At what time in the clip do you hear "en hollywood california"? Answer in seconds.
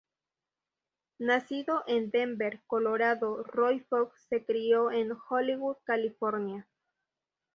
4.89-6.67